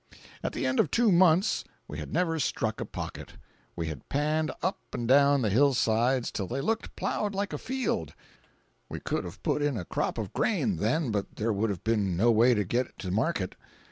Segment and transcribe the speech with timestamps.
[0.41, 3.33] At the end of two months we had never "struck" a pocket.
[3.75, 8.15] We had panned up and down the hillsides till they looked plowed like a field;
[8.89, 12.17] we could have put in a crop of grain, then, but there would have been
[12.17, 13.53] no way to get it to market.